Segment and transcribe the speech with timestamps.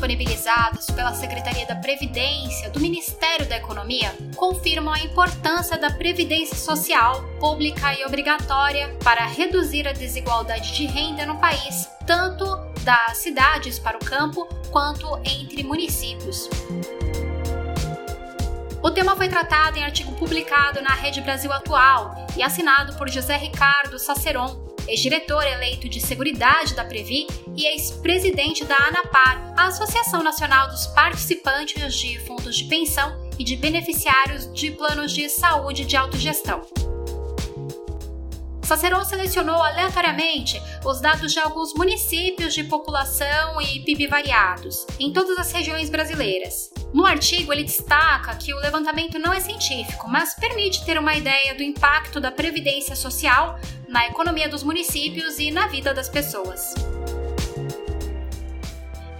[0.00, 7.22] disponibilizados pela Secretaria da Previdência do Ministério da Economia confirmam a importância da previdência social
[7.38, 12.46] pública e obrigatória para reduzir a desigualdade de renda no país, tanto
[12.82, 16.48] das cidades para o campo quanto entre municípios.
[18.82, 23.36] O tema foi tratado em artigo publicado na Rede Brasil Atual e assinado por José
[23.36, 27.26] Ricardo Saceron, ex-diretor eleito de Seguridade da Previ
[27.56, 33.56] e ex-presidente da ANAPAR, a Associação Nacional dos Participantes de Fundos de Pensão e de
[33.56, 36.62] Beneficiários de Planos de Saúde de Autogestão.
[38.62, 45.36] Saceron selecionou aleatoriamente os dados de alguns municípios de população e PIB variados, em todas
[45.38, 46.70] as regiões brasileiras.
[46.92, 51.54] No artigo, ele destaca que o levantamento não é científico, mas permite ter uma ideia
[51.54, 56.74] do impacto da previdência social na economia dos municípios e na vida das pessoas.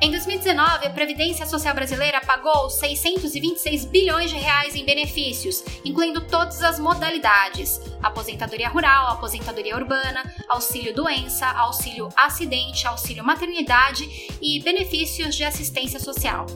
[0.00, 6.62] Em 2019, a Previdência Social Brasileira pagou 626 bilhões de reais em benefícios, incluindo todas
[6.62, 14.08] as modalidades: aposentadoria rural, aposentadoria urbana, auxílio doença, auxílio acidente, auxílio maternidade
[14.40, 16.46] e benefícios de assistência social.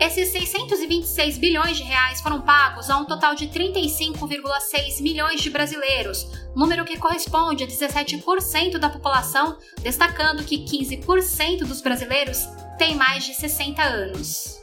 [0.00, 6.24] Esses 626 bilhões de reais foram pagos a um total de 35,6 milhões de brasileiros,
[6.54, 12.46] número que corresponde a 17% da população, destacando que 15% dos brasileiros
[12.78, 14.58] têm mais de 60 anos.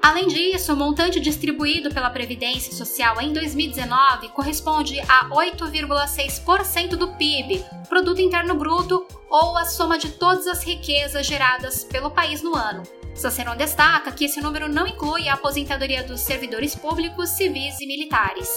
[0.00, 7.64] Além disso, o montante distribuído pela Previdência Social em 2019 corresponde a 8,6% do PIB,
[7.88, 12.82] Produto Interno Bruto, ou a soma de todas as riquezas geradas pelo país no ano.
[13.14, 18.48] Saceron destaca que esse número não inclui a aposentadoria dos servidores públicos, civis e militares.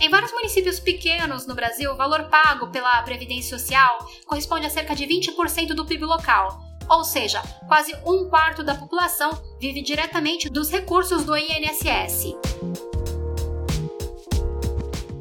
[0.00, 4.94] Em vários municípios pequenos no Brasil, o valor pago pela Previdência Social corresponde a cerca
[4.94, 6.58] de 20% do PIB local,
[6.88, 9.30] ou seja, quase um quarto da população
[9.60, 12.34] vive diretamente dos recursos do INSS.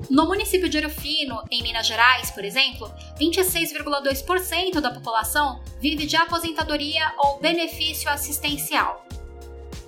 [0.09, 6.15] No município de Ouro Fino, em Minas Gerais, por exemplo, 26,2% da população vive de
[6.15, 9.05] aposentadoria ou benefício assistencial.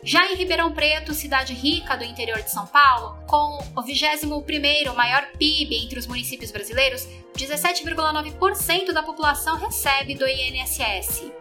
[0.04, 5.26] Já em Ribeirão Preto, cidade rica do interior de São Paulo, com o 21º maior
[5.38, 11.32] PIB entre os municípios brasileiros, 17,9% da população recebe do INSS.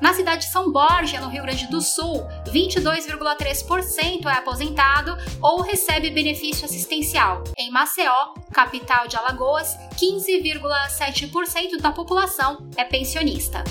[0.00, 6.10] Na cidade de São Borja, no Rio Grande do Sul, 22,3% é aposentado ou recebe
[6.10, 7.44] benefício assistencial.
[7.56, 13.62] Em Maceió, capital de Alagoas, 15,7% da população é pensionista.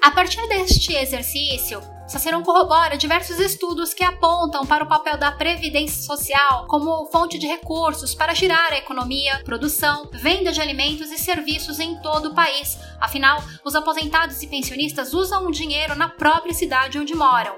[0.00, 6.02] A partir deste exercício, Sacerão corrobora diversos estudos que apontam para o papel da previdência
[6.02, 11.80] social como fonte de recursos para girar a economia, produção, venda de alimentos e serviços
[11.80, 12.78] em todo o país.
[13.00, 17.56] Afinal, os aposentados e pensionistas usam o dinheiro na própria cidade onde moram.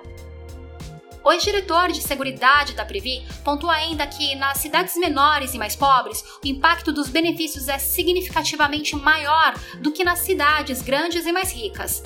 [1.23, 6.25] O ex-diretor de Seguridade da Previ pontua ainda que nas cidades menores e mais pobres,
[6.43, 12.03] o impacto dos benefícios é significativamente maior do que nas cidades grandes e mais ricas.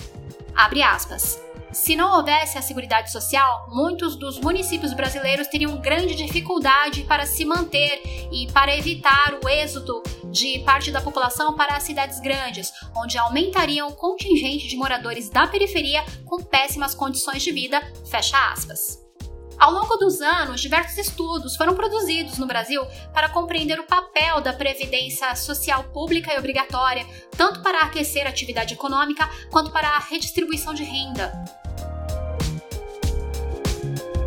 [0.56, 1.51] Abre aspas.
[1.72, 7.46] Se não houvesse a Seguridade Social, muitos dos municípios brasileiros teriam grande dificuldade para se
[7.46, 13.16] manter e para evitar o êxodo de parte da população para as cidades grandes, onde
[13.16, 17.80] aumentariam o contingente de moradores da periferia com péssimas condições de vida.
[18.04, 19.01] Fecha aspas.
[19.62, 22.84] Ao longo dos anos, diversos estudos foram produzidos no Brasil
[23.14, 27.06] para compreender o papel da previdência social pública e obrigatória,
[27.36, 31.32] tanto para aquecer a atividade econômica quanto para a redistribuição de renda.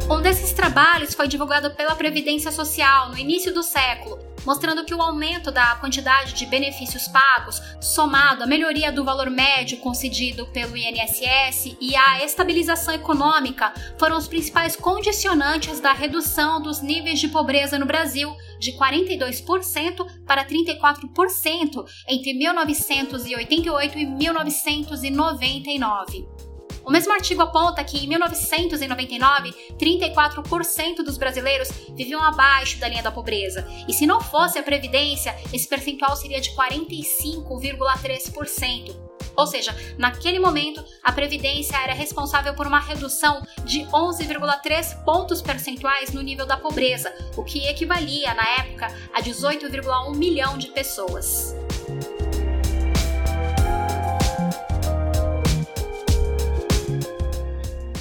[0.09, 5.02] Um desses trabalhos foi divulgado pela Previdência Social no início do século, mostrando que o
[5.02, 11.76] aumento da quantidade de benefícios pagos, somado à melhoria do valor médio concedido pelo INSS
[11.80, 17.86] e à estabilização econômica, foram os principais condicionantes da redução dos níveis de pobreza no
[17.86, 26.45] Brasil, de 42% para 34% entre 1988 e 1999.
[26.85, 33.11] O mesmo artigo aponta que em 1999, 34% dos brasileiros viviam abaixo da linha da
[33.11, 38.96] pobreza, e se não fosse a Previdência, esse percentual seria de 45,3%.
[39.35, 46.14] Ou seja, naquele momento, a Previdência era responsável por uma redução de 11,3 pontos percentuais
[46.14, 51.53] no nível da pobreza, o que equivalia, na época, a 18,1 milhão de pessoas.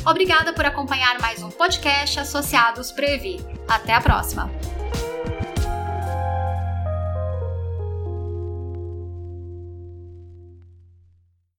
[0.07, 3.41] Obrigada por acompanhar mais um podcast Associados Previ.
[3.67, 4.51] Até a próxima!